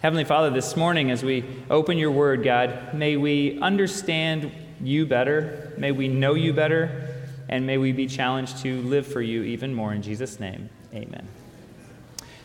[0.00, 5.72] Heavenly Father, this morning as we open your word, God, may we understand you better,
[5.76, 7.16] may we know you better,
[7.48, 9.92] and may we be challenged to live for you even more.
[9.92, 11.26] In Jesus' name, amen.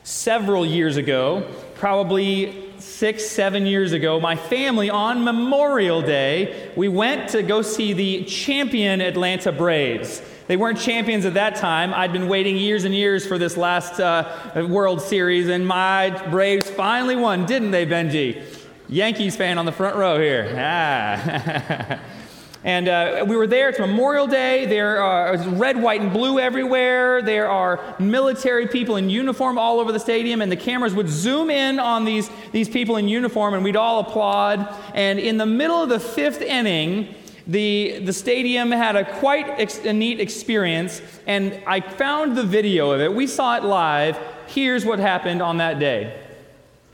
[0.02, 7.29] Several years ago, probably six, seven years ago, my family on Memorial Day, we went
[7.29, 10.24] to go see the champion Atlanta Braves.
[10.47, 11.94] They weren't champions at that time.
[11.94, 16.70] I'd been waiting years and years for this last uh, World Series, and my Braves
[16.70, 18.44] finally won, didn't they, Benji?
[18.90, 20.54] Yankees fan on the front row here.
[20.58, 21.98] Ah.
[22.66, 23.70] and uh, we were there.
[23.70, 24.66] It's Memorial Day.
[24.66, 27.21] There are red, white, and blue everywhere.
[27.21, 31.49] There are military people in uniform all over the stadium, and the cameras would zoom
[31.49, 34.68] in on these, these people in uniform, and we'd all applaud.
[34.94, 37.16] And in the middle of the fifth inning,
[37.48, 42.92] the, the stadium had a quite ex- a neat experience, and I found the video
[42.92, 43.14] of it.
[43.14, 44.18] We saw it live.
[44.48, 46.20] Here's what happened on that day.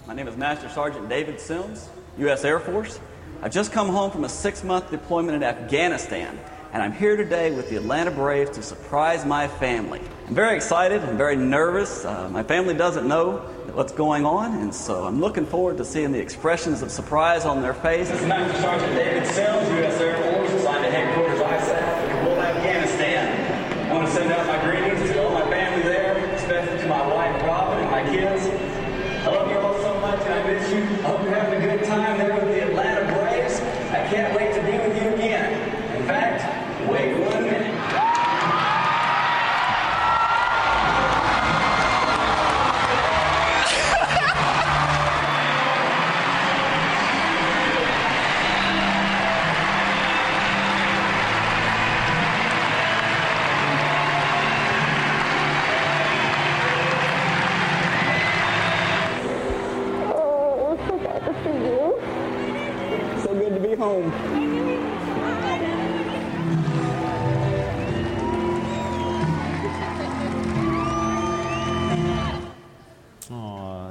[0.08, 2.44] My name is Master Sergeant David Sims, U.S.
[2.44, 3.00] Air Force.
[3.42, 6.38] I've just come home from a six month deployment in Afghanistan,
[6.74, 10.02] and I'm here today with the Atlanta Braves to surprise my family.
[10.28, 12.06] I'm very excited and very nervous.
[12.06, 13.38] Uh, my family doesn't know
[13.74, 17.62] what's going on, and so I'm looking forward to seeing the expressions of surprise on
[17.62, 18.10] their faces.
[18.10, 20.02] This is Master Sergeant David Sims, U.S.
[20.02, 20.39] Air Force,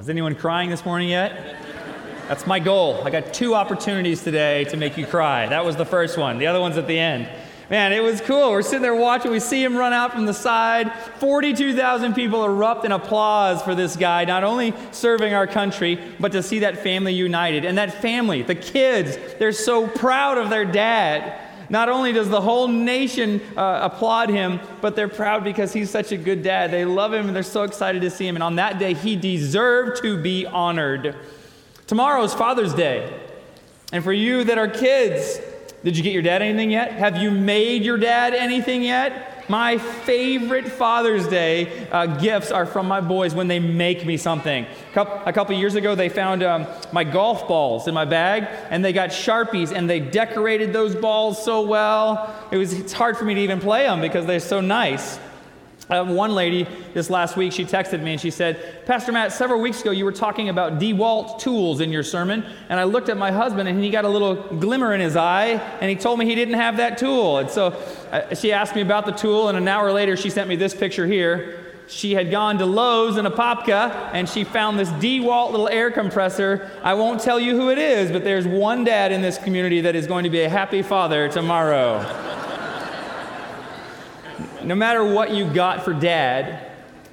[0.09, 1.55] is anyone crying this morning yet?
[2.29, 3.03] That's my goal.
[3.05, 5.47] I got two opportunities today to make you cry.
[5.47, 6.39] That was the first one.
[6.39, 7.29] The other one's at the end.
[7.69, 8.53] Man, it was cool.
[8.53, 9.31] We're sitting there watching.
[9.31, 10.91] We see him run out from the side.
[11.19, 16.43] 42,000 people erupt in applause for this guy, not only serving our country, but to
[16.43, 17.67] see that family united.
[17.67, 21.39] And that family, the kids, they're so proud of their dad.
[21.71, 26.13] Not only does the whole nation uh, applaud him, but they're proud because he's such
[26.13, 26.71] a good dad.
[26.71, 28.37] They love him and they're so excited to see him.
[28.37, 31.15] And on that day, he deserved to be honored.
[31.87, 33.13] Tomorrow is Father's Day.
[33.93, 35.41] And for you that are kids,
[35.85, 36.93] did you get your dad anything yet?
[36.93, 39.38] Have you made your dad anything yet?
[39.49, 44.67] My favorite Father's Day uh, gifts are from my boys when they make me something.
[44.95, 48.93] A couple, years ago, they found um, my golf balls in my bag, and they
[48.93, 52.35] got Sharpies, and they decorated those balls so well.
[52.51, 55.19] It was, it's hard for me to even play them because they're so nice.
[55.91, 59.61] Uh, one lady this last week, she texted me and she said, Pastor Matt, several
[59.61, 63.17] weeks ago you were talking about DeWalt tools in your sermon, and I looked at
[63.17, 66.27] my husband and he got a little glimmer in his eye, and he told me
[66.27, 67.39] he didn't have that tool.
[67.39, 67.69] And so
[68.13, 70.75] uh, she asked me about the tool, and an hour later she sent me this
[70.75, 71.65] picture here.
[71.87, 76.71] She had gone to Lowe's in Apopka and she found this DeWalt little air compressor.
[76.83, 79.97] I won't tell you who it is, but there's one dad in this community that
[79.97, 82.28] is going to be a happy father tomorrow
[84.69, 86.71] no matter what you got for dad,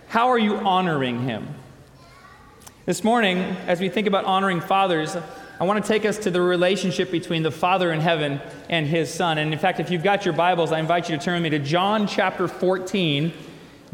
[0.09, 1.47] how are you honoring him?
[2.85, 5.15] This morning, as we think about honoring fathers,
[5.57, 9.11] I want to take us to the relationship between the Father in heaven and his
[9.11, 9.37] Son.
[9.37, 11.57] And in fact, if you've got your Bibles, I invite you to turn with me
[11.57, 13.31] to John chapter 14.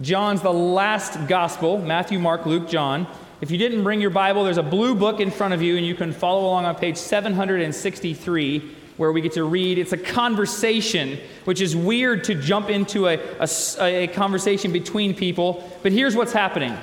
[0.02, 3.06] John's the last gospel Matthew, Mark, Luke, John.
[3.42, 5.86] If you didn't bring your Bible, there's a blue book in front of you, and
[5.86, 9.80] you can follow along on page 763 where we get to read.
[9.80, 15.68] It's a conversation, which is weird to jump into a, a, a, conversation between people.
[15.82, 16.78] But here's what's happening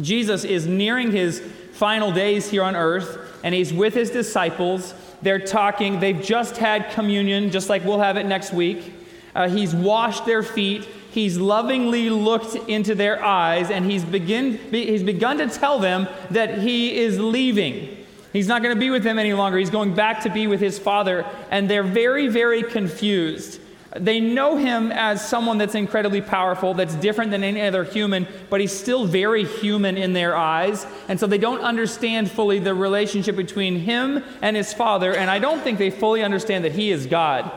[0.00, 1.40] Jesus is nearing his
[1.74, 4.94] final days here on earth, and he's with his disciples.
[5.20, 8.94] They're talking, they've just had communion, just like we'll have it next week.
[9.34, 10.88] Uh, he's washed their feet.
[11.10, 16.60] He's lovingly looked into their eyes, and he's, begin, he's begun to tell them that
[16.60, 18.03] he is leaving.
[18.34, 19.58] He's not going to be with them any longer.
[19.58, 21.24] He's going back to be with his father.
[21.52, 23.60] And they're very, very confused.
[23.96, 28.60] They know him as someone that's incredibly powerful, that's different than any other human, but
[28.60, 30.84] he's still very human in their eyes.
[31.06, 35.14] And so they don't understand fully the relationship between him and his father.
[35.14, 37.52] And I don't think they fully understand that he is God.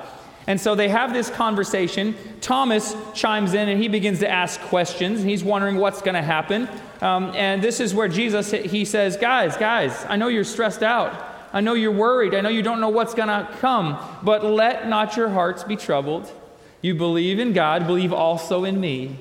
[0.48, 2.16] And so they have this conversation.
[2.40, 5.22] Thomas chimes in and he begins to ask questions.
[5.22, 6.70] He's wondering what's going to happen.
[7.02, 11.36] Um, and this is where Jesus, he says, Guys, guys, I know you're stressed out.
[11.52, 12.34] I know you're worried.
[12.34, 14.00] I know you don't know what's going to come.
[14.24, 16.32] But let not your hearts be troubled.
[16.82, 19.18] You believe in God, believe also in me.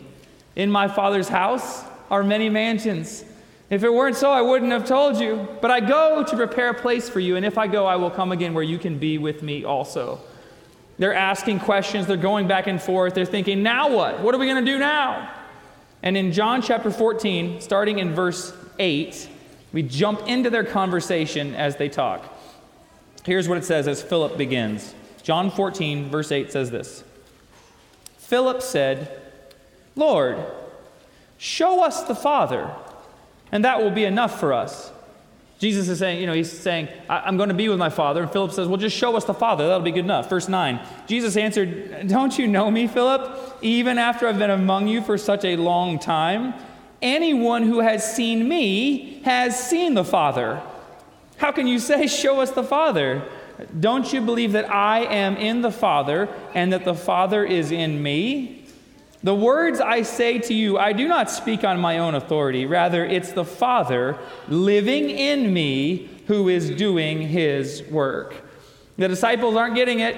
[0.55, 3.25] In my Father's house are many mansions.
[3.69, 5.49] If it weren't so, I wouldn't have told you.
[5.61, 8.11] But I go to prepare a place for you, and if I go, I will
[8.11, 10.21] come again where you can be with me also.
[10.99, 14.21] They're asking questions, they're going back and forth, they're thinking, now what?
[14.21, 15.31] What are we going to do now?
[16.03, 19.29] And in John chapter 14, starting in verse 8,
[19.73, 22.33] we jump into their conversation as they talk.
[23.25, 24.95] Here's what it says as Philip begins.
[25.23, 27.03] John 14, verse 8 says this
[28.19, 29.21] Philip said,
[29.97, 30.39] Lord,
[31.37, 32.71] show us the Father,
[33.51, 34.93] and that will be enough for us.
[35.59, 38.23] Jesus is saying, you know, he's saying, I'm going to be with my Father.
[38.23, 39.67] And Philip says, Well, just show us the Father.
[39.67, 40.29] That'll be good enough.
[40.29, 43.59] Verse 9 Jesus answered, Don't you know me, Philip?
[43.63, 46.53] Even after I've been among you for such a long time,
[47.01, 50.63] anyone who has seen me has seen the Father.
[51.39, 53.27] How can you say, Show us the Father?
[53.81, 58.03] Don't you believe that I am in the Father and that the Father is in
[58.03, 58.56] me?
[59.23, 62.67] The words I say to you, I do not speak on my own authority.
[62.67, 64.19] Rather, it's the Father
[64.49, 68.35] living in me who is doing his work.
[68.99, 70.17] The disciples aren't getting it,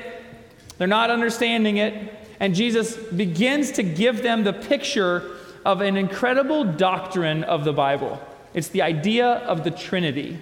[0.78, 2.14] they're not understanding it.
[2.40, 8.20] And Jesus begins to give them the picture of an incredible doctrine of the Bible.
[8.54, 10.38] It's the idea of the Trinity.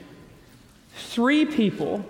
[0.95, 2.05] Three people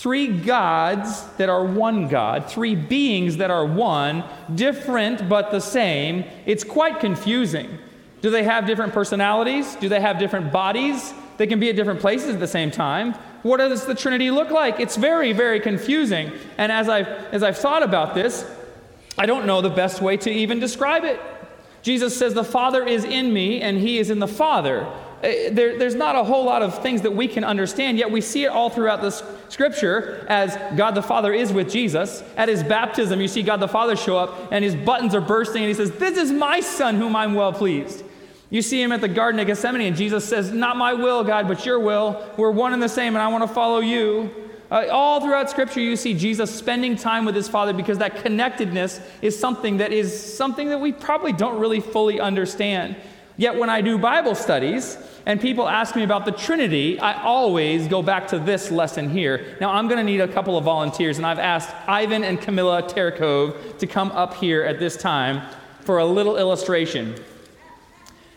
[0.00, 4.24] Three gods that are one God, three beings that are one,
[4.54, 6.24] different but the same.
[6.46, 7.68] It's quite confusing.
[8.22, 9.74] Do they have different personalities?
[9.74, 11.12] Do they have different bodies?
[11.36, 13.12] They can be at different places at the same time.
[13.42, 14.80] What does the Trinity look like?
[14.80, 16.32] It's very, very confusing.
[16.56, 18.50] And as I've, as I've thought about this,
[19.18, 21.20] I don't know the best way to even describe it.
[21.82, 24.90] Jesus says, The Father is in me, and He is in the Father.
[25.22, 28.22] Uh, there, there's not a whole lot of things that we can understand, yet we
[28.22, 29.10] see it all throughout the
[29.50, 32.24] scripture as God the Father is with Jesus.
[32.38, 35.62] At his baptism, you see God the Father show up, and his buttons are bursting,
[35.62, 38.02] and he says, This is my son whom I'm well pleased.
[38.48, 41.46] You see him at the Garden of Gethsemane, and Jesus says, Not my will, God,
[41.46, 42.32] but your will.
[42.38, 44.30] We're one and the same, and I want to follow you.
[44.70, 49.00] Uh, all throughout Scripture, you see Jesus spending time with his Father because that connectedness
[49.20, 52.96] is something that is something that we probably don't really fully understand.
[53.40, 57.88] Yet when I do Bible studies and people ask me about the Trinity, I always
[57.88, 59.56] go back to this lesson here.
[59.62, 62.82] Now I'm going to need a couple of volunteers, and I've asked Ivan and Camilla
[62.82, 65.40] Terakov to come up here at this time
[65.80, 67.14] for a little illustration.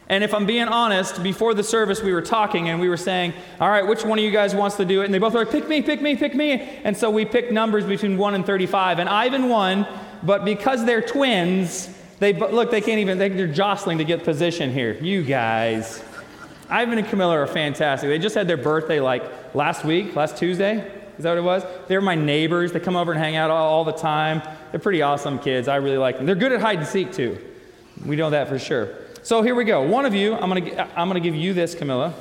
[0.08, 3.34] And if I'm being honest, before the service we were talking and we were saying,
[3.60, 5.06] all right, which one of you guys wants to do it?
[5.06, 6.54] And they both were like, pick me, pick me, pick me.
[6.86, 9.00] And so we picked numbers between 1 and 35.
[9.00, 9.86] And Ivan won,
[10.24, 11.90] but because they're twins,
[12.24, 14.94] they look, they can't even, they're jostling to get position here.
[14.94, 16.04] You guys.
[16.70, 18.10] Ivan and Camilla are fantastic.
[18.10, 20.90] They just had their birthday like last week, last Tuesday.
[21.18, 21.64] Is that what it was?
[21.88, 22.72] They're my neighbors.
[22.72, 24.42] They come over and hang out all, all the time.
[24.72, 25.68] They're pretty awesome kids.
[25.68, 26.26] I really like them.
[26.26, 27.38] They're good at hide and seek too.
[28.06, 28.96] We know that for sure.
[29.22, 29.82] So here we go.
[29.84, 32.14] One of you, I'm gonna, I'm gonna give you this, Camilla.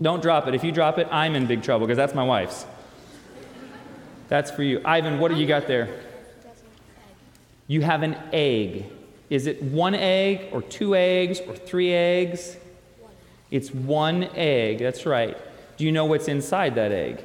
[0.00, 0.54] Don't drop it.
[0.54, 2.66] If you drop it, I'm in big trouble because that's my wife's.
[4.28, 4.80] That's for you.
[4.84, 5.88] Ivan, what do you got there?
[7.66, 8.84] You have an egg.
[9.30, 12.56] Is it one egg or two eggs or three eggs?
[13.50, 14.78] It's one egg.
[14.78, 15.36] That's right.
[15.76, 17.24] Do you know what's inside that egg?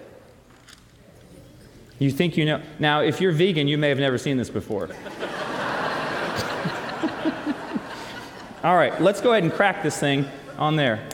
[1.99, 2.61] You think you know.
[2.79, 4.89] Now, if you're vegan, you may have never seen this before.
[8.63, 10.25] All right, let's go ahead and crack this thing
[10.57, 11.07] on there.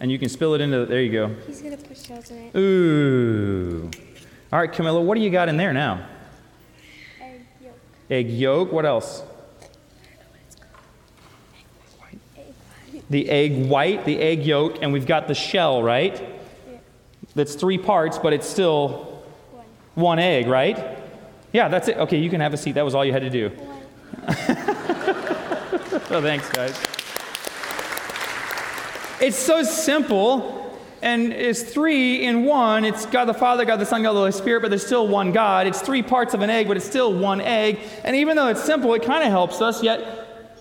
[0.00, 1.34] And you can spill it into, there you go.
[1.46, 2.56] He's going to put shells in it.
[2.56, 3.90] Ooh.
[4.52, 6.06] All right, Camilla, what do you got in there now?
[7.20, 7.74] Egg yolk.
[8.10, 8.72] Egg yolk.
[8.72, 9.22] What else?
[13.10, 16.14] The egg white, the egg yolk, and we've got the shell, right?
[16.20, 16.78] Yeah.
[17.34, 19.66] That's three parts, but it's still One.
[19.94, 20.98] one egg, right?
[21.52, 21.96] Yeah, that's it.
[21.96, 22.72] Okay, you can have a seat.
[22.72, 23.50] That was all you had to do.
[26.12, 26.76] Oh, thanks, guys.
[29.20, 32.84] It's so simple, and it's three in one.
[32.84, 35.30] It's God the Father, God the Son, God the Holy Spirit, but there's still one
[35.30, 35.68] God.
[35.68, 37.78] It's three parts of an egg, but it's still one egg.
[38.02, 40.19] And even though it's simple, it kind of helps us, yet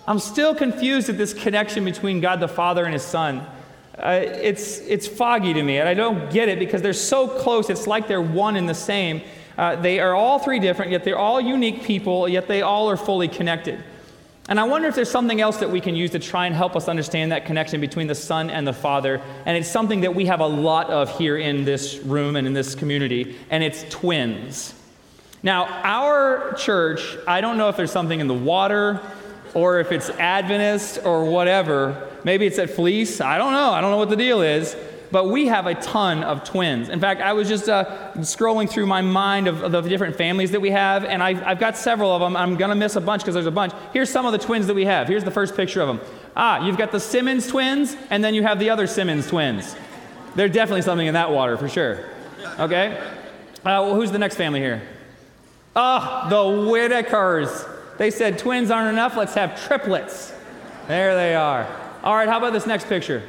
[0.09, 3.45] I'm still confused at this connection between God the Father and His Son.
[3.95, 7.69] Uh, it's, it's foggy to me, and I don't get it because they're so close.
[7.69, 9.21] It's like they're one and the same.
[9.55, 12.97] Uh, they are all three different, yet they're all unique people, yet they all are
[12.97, 13.83] fully connected.
[14.47, 16.75] And I wonder if there's something else that we can use to try and help
[16.75, 19.21] us understand that connection between the Son and the Father.
[19.45, 22.53] And it's something that we have a lot of here in this room and in
[22.53, 24.73] this community, and it's twins.
[25.43, 29.01] Now, our church, I don't know if there's something in the water
[29.53, 32.10] or if it's Adventist or whatever.
[32.24, 33.22] Maybe it's at Fleece.
[33.22, 33.72] I don't know.
[33.72, 34.75] I don't know what the deal is.
[35.12, 36.89] But we have a ton of twins.
[36.89, 40.51] In fact, I was just uh, scrolling through my mind of, of, the different families
[40.51, 42.38] that we have, and I've, I've got several of them.
[42.38, 43.74] I'm going to miss a bunch because there's a bunch.
[43.91, 45.08] Here's some of the twins that we have.
[45.08, 46.00] Here's the first picture of them.
[46.36, 49.75] Ah, you've got the Simmons twins, and then you have the other Simmons twins.
[50.36, 52.06] There's definitely something in that water for sure.
[52.60, 52.96] Okay?
[52.98, 54.84] Uh, well, who's the next family here?
[55.75, 57.78] Ah, oh, the Whitakers.
[58.00, 60.34] They said twins aren't enough, let's have triplets.
[60.88, 61.68] There they are.
[62.01, 63.22] All right, how about this next picture?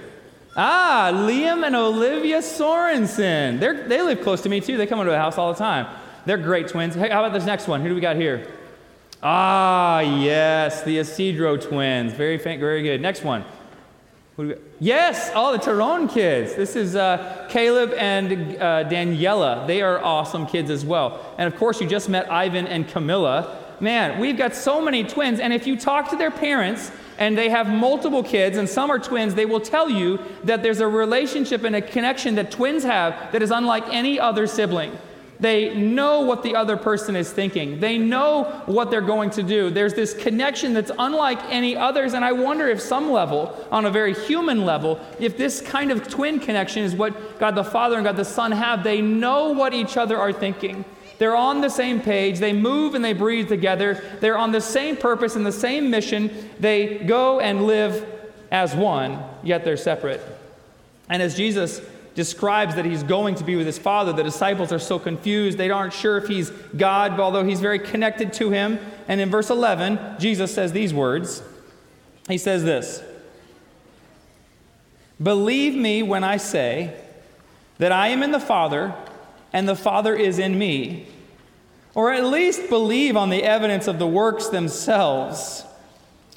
[0.57, 3.59] Ah, Liam and Olivia Sorensen.
[3.59, 4.77] They're, they live close to me too.
[4.77, 5.89] They come into the house all the time.
[6.25, 6.95] They're great twins.
[6.95, 7.81] Hey, how about this next one?
[7.81, 8.47] Who do we got here?
[9.21, 12.13] Ah, yes, the Isidro twins.
[12.13, 13.01] Very, very good.
[13.01, 13.45] Next one.
[14.79, 16.55] Yes, all the Tyrone kids.
[16.55, 19.67] This is uh, Caleb and uh, Daniela.
[19.67, 21.35] They are awesome kids as well.
[21.39, 23.60] And of course, you just met Ivan and Camilla.
[23.81, 25.41] Man, we've got so many twins.
[25.41, 28.99] And if you talk to their parents and they have multiple kids, and some are
[28.99, 33.33] twins, they will tell you that there's a relationship and a connection that twins have
[33.33, 34.97] that is unlike any other sibling.
[35.39, 37.81] They know what the other person is thinking.
[37.81, 39.71] They know what they're going to do.
[39.71, 42.13] There's this connection that's unlike any others.
[42.13, 46.07] And I wonder if, some level, on a very human level, if this kind of
[46.09, 48.85] twin connection is what God the Father and God the Son have.
[48.85, 50.85] They know what each other are thinking.
[51.21, 52.39] They're on the same page.
[52.39, 54.03] They move and they breathe together.
[54.21, 56.51] They're on the same purpose and the same mission.
[56.59, 58.09] They go and live
[58.51, 60.23] as one, yet they're separate.
[61.11, 61.83] And as Jesus
[62.15, 64.15] describes that he's going to be with his father.
[64.15, 65.59] The disciples are so confused.
[65.59, 68.79] They aren't sure if he's God, although he's very connected to him.
[69.07, 71.43] And in verse 11, Jesus says these words
[72.29, 73.03] He says this
[75.23, 76.95] Believe me when I say
[77.77, 78.95] that I am in the Father
[79.53, 81.07] and the Father is in me.
[81.95, 85.65] Or at least believe on the evidence of the works themselves.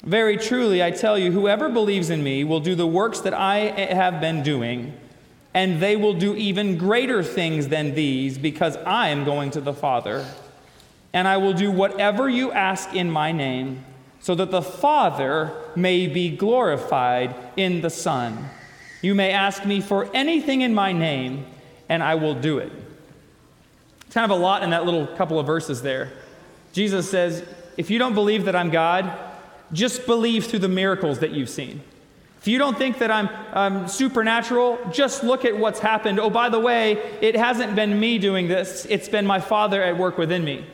[0.02, 3.56] Very truly, I tell you, whoever believes in me will do the works that I
[3.58, 4.98] have been doing
[5.54, 9.72] and they will do even greater things than these because I am going to the
[9.72, 10.26] Father.
[11.12, 13.84] And I will do whatever you ask in my name,
[14.18, 18.50] so that the Father may be glorified in the Son.
[19.00, 21.46] You may ask me for anything in my name,
[21.88, 22.72] and I will do it.
[24.14, 26.12] Kind of a lot in that little couple of verses there.
[26.72, 27.42] Jesus says,
[27.76, 29.12] If you don't believe that I'm God,
[29.72, 31.82] just believe through the miracles that you've seen.
[32.38, 36.20] If you don't think that I'm um, supernatural, just look at what's happened.
[36.20, 39.98] Oh, by the way, it hasn't been me doing this, it's been my Father at
[39.98, 40.64] work within me.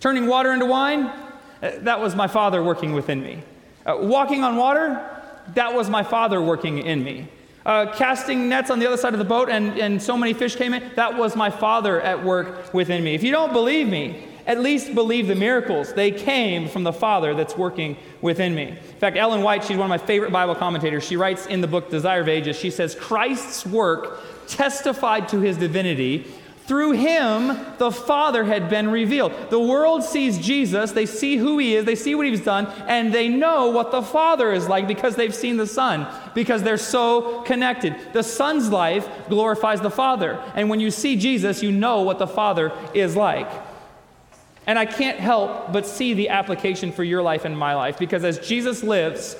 [0.00, 3.42] Turning water into wine, uh, that was my Father working within me.
[3.84, 5.04] Uh, walking on water,
[5.52, 7.28] that was my Father working in me.
[7.66, 10.54] Uh, casting nets on the other side of the boat and, and so many fish
[10.54, 13.12] came in, that was my Father at work within me.
[13.12, 15.92] If you don't believe me, at least believe the miracles.
[15.92, 18.68] They came from the Father that's working within me.
[18.68, 21.04] In fact, Ellen White, she's one of my favorite Bible commentators.
[21.04, 25.56] She writes in the book Desire of Ages, she says, Christ's work testified to his
[25.56, 26.32] divinity.
[26.66, 29.32] Through him, the Father had been revealed.
[29.50, 33.14] The world sees Jesus, they see who he is, they see what he's done, and
[33.14, 37.42] they know what the Father is like because they've seen the Son, because they're so
[37.42, 37.94] connected.
[38.12, 40.42] The Son's life glorifies the Father.
[40.56, 43.48] And when you see Jesus, you know what the Father is like.
[44.66, 48.24] And I can't help but see the application for your life and my life because
[48.24, 49.36] as Jesus lives,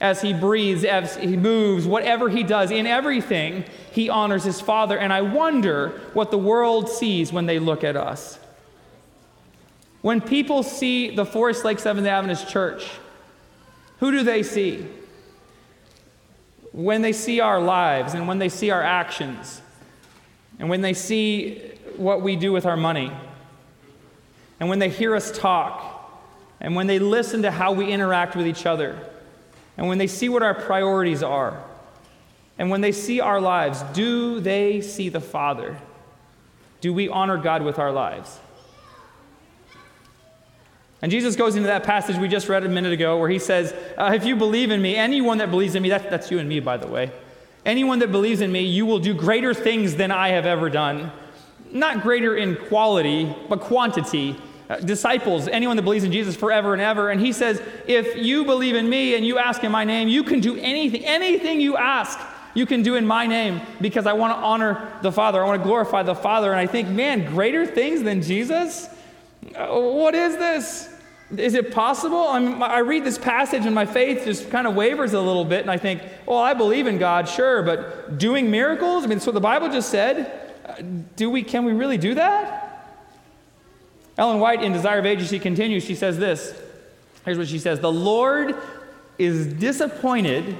[0.00, 4.96] as he breathes, as he moves, whatever he does, in everything, he honors his Father.
[4.96, 8.38] And I wonder what the world sees when they look at us.
[10.00, 12.88] When people see the Forest Lake Seventh Adventist Church,
[13.98, 14.86] who do they see?
[16.72, 19.60] When they see our lives and when they see our actions,
[20.60, 21.58] and when they see
[21.96, 23.12] what we do with our money
[24.60, 25.94] and when they hear us talk,
[26.60, 28.98] and when they listen to how we interact with each other,
[29.78, 31.62] and when they see what our priorities are,
[32.58, 35.78] and when they see our lives, do they see the Father?
[36.80, 38.40] Do we honor God with our lives?
[41.00, 43.72] And Jesus goes into that passage we just read a minute ago where he says,
[43.96, 46.48] uh, If you believe in me, anyone that believes in me, that, that's you and
[46.48, 47.12] me, by the way,
[47.64, 51.12] anyone that believes in me, you will do greater things than I have ever done.
[51.70, 54.36] Not greater in quality, but quantity.
[54.68, 57.08] Uh, disciples, anyone that believes in Jesus forever and ever.
[57.08, 60.22] And he says, If you believe in me and you ask in my name, you
[60.22, 62.20] can do anything, anything you ask,
[62.52, 65.42] you can do in my name because I want to honor the Father.
[65.42, 66.50] I want to glorify the Father.
[66.50, 68.90] And I think, man, greater things than Jesus?
[69.54, 70.90] Uh, what is this?
[71.34, 72.28] Is it possible?
[72.28, 75.44] I, mean, I read this passage and my faith just kind of wavers a little
[75.46, 79.04] bit, and I think, well, I believe in God, sure, but doing miracles?
[79.04, 80.54] I mean, so the Bible just said.
[80.66, 80.74] Uh,
[81.16, 82.67] do we, can we really do that?
[84.18, 86.52] Ellen White in Desire of Ages, she continues, she says this.
[87.24, 88.56] Here's what she says The Lord
[89.16, 90.56] is disappointed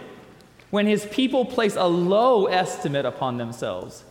[0.71, 4.05] when his people place a low estimate upon themselves.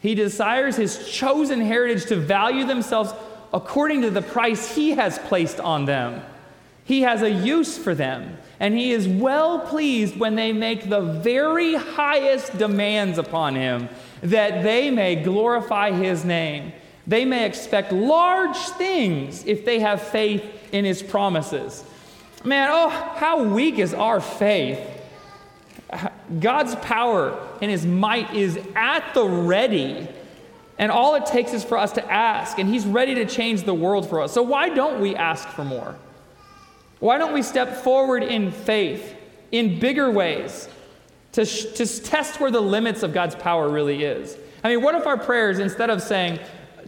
[0.00, 3.12] He desires his chosen heritage to value themselves
[3.52, 6.22] according to the price he has placed on them.
[6.84, 11.00] He has a use for them, and he is well pleased when they make the
[11.00, 13.88] very highest demands upon him
[14.22, 16.72] that they may glorify his name.
[17.06, 21.84] They may expect large things if they have faith in his promises.
[22.44, 24.80] Man, oh, how weak is our faith?
[26.40, 30.08] God's power and his might is at the ready.
[30.78, 33.74] And all it takes is for us to ask, and he's ready to change the
[33.74, 34.32] world for us.
[34.32, 35.96] So, why don't we ask for more?
[36.98, 39.14] Why don't we step forward in faith
[39.52, 40.68] in bigger ways
[41.32, 44.36] to, sh- to test where the limits of God's power really is?
[44.64, 46.38] I mean, what if our prayers, instead of saying,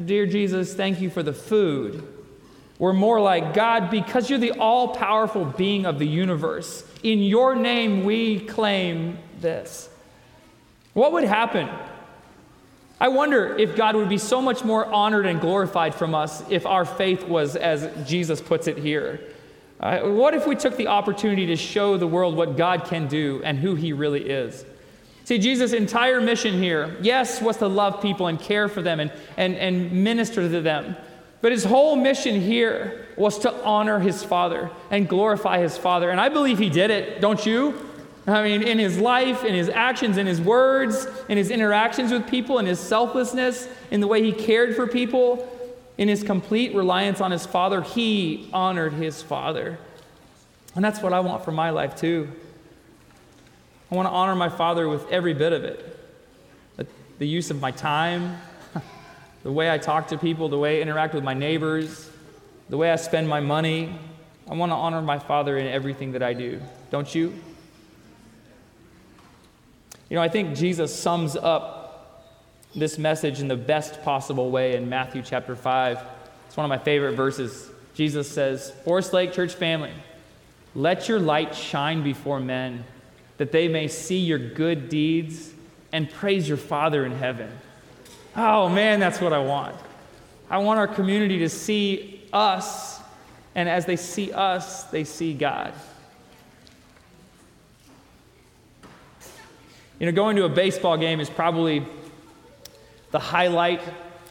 [0.02, 2.06] Dear Jesus, thank you for the food,
[2.78, 7.54] we're more like, God, because you're the all powerful being of the universe, in your
[7.54, 9.88] name we claim this.
[10.92, 11.68] What would happen?
[13.00, 16.66] I wonder if God would be so much more honored and glorified from us if
[16.66, 19.20] our faith was as Jesus puts it here.
[19.80, 23.42] Uh, what if we took the opportunity to show the world what God can do
[23.44, 24.64] and who He really is?
[25.24, 29.10] See, Jesus' entire mission here, yes, was to love people and care for them and,
[29.38, 30.96] and, and minister to them.
[31.40, 36.10] But his whole mission here was to honor his Father and glorify his Father.
[36.10, 37.74] And I believe he did it, don't you?
[38.26, 42.26] I mean, in his life, in his actions, in his words, in his interactions with
[42.26, 45.46] people, in his selflessness, in the way he cared for people,
[45.98, 49.78] in his complete reliance on his Father, he honored his Father.
[50.74, 52.28] And that's what I want for my life, too.
[53.94, 55.94] I want to honor my Father with every bit of it
[57.18, 58.36] the, use of my time,
[59.44, 62.10] the way I talk to people, the way I interact with my neighbors,
[62.68, 63.96] the way I spend my money.
[64.50, 66.60] I want to honor my Father in everything that I do.
[66.90, 67.32] Don't you?
[70.10, 72.26] You know, I think Jesus sums up
[72.74, 76.00] this message in the best possible way in Matthew chapter 5.
[76.48, 77.70] It's one of my favorite verses.
[77.94, 79.92] Jesus says, Forest Lake Church family,
[80.74, 82.84] let your light shine before men
[83.38, 85.52] that they may see your good deeds
[85.92, 87.50] and praise your Father in heaven.
[88.36, 89.76] Oh man, that's what I want.
[90.50, 93.00] I want our community to see us,
[93.54, 95.72] and as they see us, they see God.
[99.98, 101.86] You know, going to a baseball game is probably
[103.12, 103.80] the highlight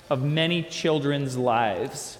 [0.09, 2.17] of many children's lives.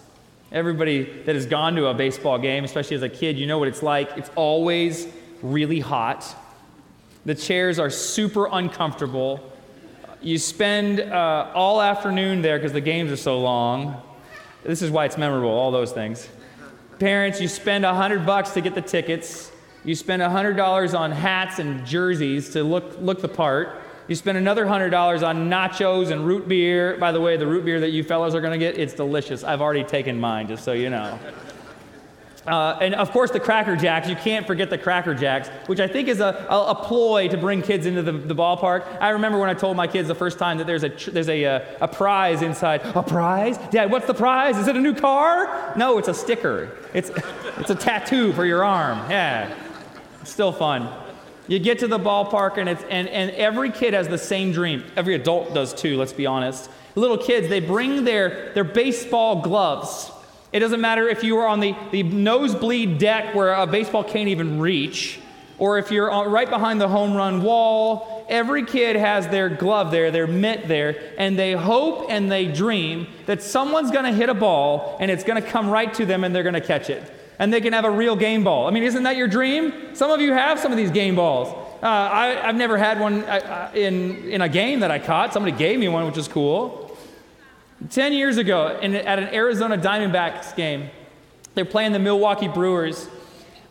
[0.51, 3.67] Everybody that has gone to a baseball game, especially as a kid, you know what
[3.67, 4.09] it's like.
[4.17, 5.07] It's always
[5.41, 6.33] really hot.
[7.25, 9.51] The chairs are super uncomfortable.
[10.21, 14.01] You spend uh, all afternoon there because the games are so long.
[14.63, 16.27] This is why it's memorable, all those things.
[16.99, 19.51] Parents, you spend a hundred bucks to get the tickets.
[19.83, 23.81] You spend a hundred dollars on hats and jerseys to look, look the part.
[24.07, 26.97] You spend another hundred dollars on nachos and root beer.
[26.97, 29.43] By the way, the root beer that you fellows are going to get, it's delicious.
[29.43, 31.19] I've already taken mine, just so you know.
[32.45, 34.10] Uh, and of course, the Cracker Jacks.
[34.10, 37.38] You can't forget the Cracker Jacks, which I think is a, a, a ploy to
[37.38, 38.86] bring kids into the, the, ballpark.
[38.99, 41.43] I remember when I told my kids the first time that there's, a, there's a,
[41.43, 42.82] a, a prize inside.
[42.95, 43.58] A prize?
[43.71, 44.58] Dad, what's the prize?
[44.58, 45.73] Is it a new car?
[45.77, 46.77] No, it's a sticker.
[46.93, 47.12] It's,
[47.60, 49.10] it's a tattoo for your arm.
[49.10, 49.53] Yeah.
[50.25, 50.89] Still fun.
[51.47, 54.84] You get to the ballpark, and, it's, and, and every kid has the same dream.
[54.97, 56.69] Every adult does too, let's be honest.
[56.95, 60.12] Little kids, they bring their, their baseball gloves
[60.53, 64.29] it doesn't matter if you are on the, the nosebleed deck where a baseball can't
[64.29, 65.19] even reach,
[65.57, 68.25] or if you're right behind the home run wall.
[68.29, 73.07] Every kid has their glove there, their mitt there, and they hope and they dream
[73.25, 76.23] that someone's going to hit a ball and it's going to come right to them
[76.23, 77.03] and they're going to catch it.
[77.39, 78.67] And they can have a real game ball.
[78.67, 79.95] I mean, isn't that your dream?
[79.95, 81.49] Some of you have some of these game balls.
[81.81, 85.33] Uh, I, have never had one uh, uh, in, in a game that I caught.
[85.33, 86.82] Somebody gave me one, which is cool.
[87.89, 90.89] 10 years ago, in, at an Arizona Diamondbacks game,
[91.55, 93.07] they're playing the Milwaukee Brewers.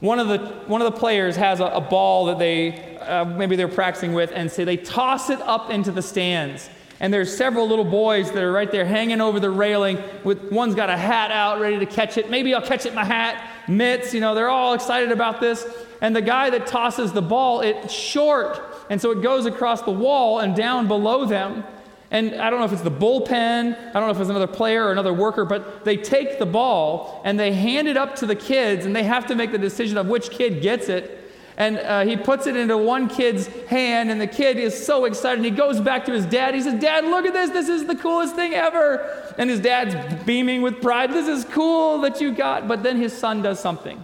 [0.01, 3.57] One of the, one of the players has a, a ball that they, uh, maybe
[3.57, 6.69] they're practicing with, and so they toss it up into the stands.
[7.01, 9.99] And there's several little boys that are right there hanging over the railing.
[10.23, 12.31] With one's got a hat out, ready to catch it.
[12.31, 13.69] Maybe I'll catch it in my hat.
[13.69, 15.67] Mitts, you know, they're all excited about this.
[16.01, 19.91] And the guy that tosses the ball, it's short, and so it goes across the
[19.91, 21.65] wall and down below them.
[22.13, 24.85] And I don't know if it's the bullpen, I don't know if it's another player
[24.85, 28.37] or another worker, but they take the ball and they hand it up to the
[28.37, 31.19] kids and they have to make the decision of which kid gets it.
[31.57, 35.39] And uh, he puts it into one kid's hand, and the kid is so excited.
[35.39, 36.55] And he goes back to his dad.
[36.55, 37.51] He says, Dad, look at this.
[37.51, 39.35] This is the coolest thing ever.
[39.37, 41.13] And his dad's beaming with pride.
[41.13, 42.69] This is cool that you got.
[42.69, 44.03] But then his son does something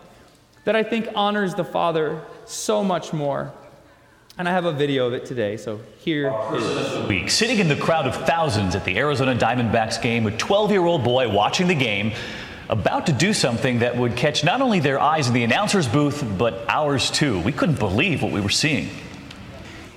[0.64, 3.50] that I think honors the father so much more.
[4.38, 7.08] And I have a video of it today, so here oh, it is.
[7.08, 10.84] Week, sitting in the crowd of thousands at the Arizona Diamondbacks game, a 12 year
[10.84, 12.12] old boy watching the game,
[12.68, 16.24] about to do something that would catch not only their eyes in the announcer's booth,
[16.38, 17.40] but ours too.
[17.40, 18.90] We couldn't believe what we were seeing.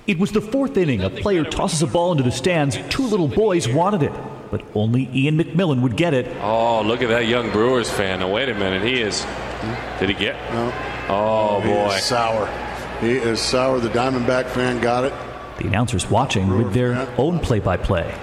[0.08, 1.04] It was the fourth inning.
[1.04, 2.80] A player tosses a ball into the stands.
[2.90, 4.14] Two little boys wanted it,
[4.50, 6.26] but only Ian McMillan would get it.
[6.42, 8.22] Oh, look at that young Brewers fan.
[8.22, 8.82] Now, wait a minute.
[8.82, 9.24] He is.
[10.00, 10.36] Did he get?
[10.52, 10.74] No.
[11.10, 11.94] Oh, oh He boy.
[11.94, 12.71] is sour.
[13.02, 13.80] He is sour.
[13.80, 15.14] The Diamondback fan got it.
[15.58, 18.14] The announcers watching with their own play by play.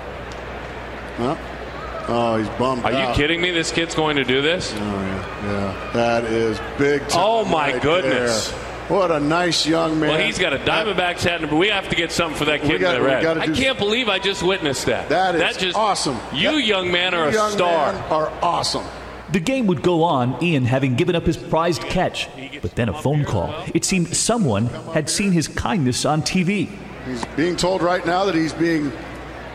[2.11, 3.51] Oh, he's bummed Are you kidding me?
[3.51, 4.73] This kid's going to do this?
[4.73, 5.45] Oh, yeah.
[5.45, 5.91] yeah.
[5.93, 8.51] That is big time Oh, my right goodness.
[8.51, 8.59] there.
[8.89, 10.09] What a nice young man.
[10.11, 12.81] Well, he's got a Diamondbacks hat, but we have to get something for that kid
[12.81, 13.27] got- in the red.
[13.39, 15.11] I can't believe I just witnessed that.
[15.11, 16.19] That is That just, awesome.
[16.33, 17.93] You, That- young man, are a young star.
[17.93, 18.85] men are awesome.
[19.33, 22.29] The game would go on, Ian having given up his prized catch.
[22.63, 23.55] But then a phone call.
[23.75, 26.71] It seemed someone had seen his kindness on TV.
[27.05, 28.93] He's being told right now that he's being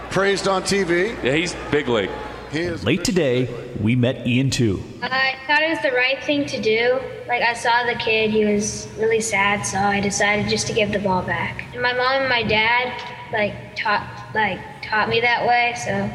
[0.10, 1.16] praised on TV.
[1.24, 2.12] Yeah, he's big league.
[2.52, 3.50] He is Late today,
[3.82, 4.84] we met Ian too.
[5.02, 7.00] I thought it was the right thing to do.
[7.28, 10.92] Like I saw the kid, he was really sad, so I decided just to give
[10.92, 11.66] the ball back.
[11.74, 16.08] And my mom and my dad like taught like taught me that way, so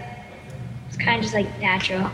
[0.87, 2.09] it's kind of just like natural.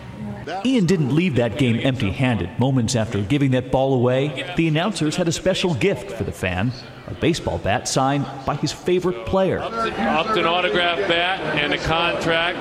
[0.64, 2.59] Ian didn't leave that game empty handed.
[2.59, 6.72] Moments after giving that ball away, the announcers had a special gift for the fan
[7.07, 9.61] a baseball bat signed by his favorite player.
[9.61, 12.59] Upton autograph bat and a contract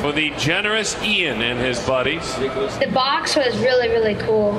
[0.00, 2.36] for the generous Ian and his buddies.
[2.36, 4.52] The box was really really cool.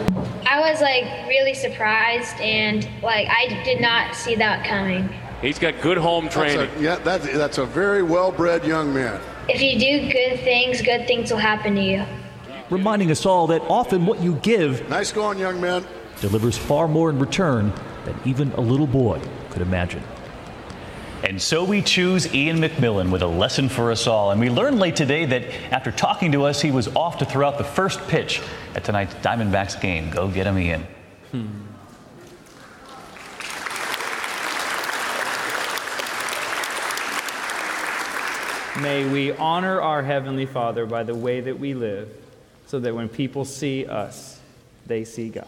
[0.45, 5.09] I was like really surprised and like I did not see that coming.
[5.41, 6.69] He's got good home That's training.
[6.77, 9.19] a, yeah, that's, that's a very well-bred young man.
[9.49, 12.05] If you do good things, good things will happen to you.
[12.69, 15.85] Reminding us all that often what you give Nice going, young man.
[16.21, 17.73] delivers far more in return
[18.05, 20.01] than even a little boy could imagine.
[21.23, 24.31] And so we choose Ian McMillan with a lesson for us all.
[24.31, 27.47] And we learned late today that after talking to us, he was off to throw
[27.47, 28.41] out the first pitch
[28.75, 30.09] at tonight's Diamondbacks game.
[30.09, 30.85] Go get him, Ian.
[31.31, 31.47] Hmm.
[38.83, 42.09] May we honor our Heavenly Father by the way that we live,
[42.67, 44.41] so that when people see us,
[44.85, 45.47] they see God.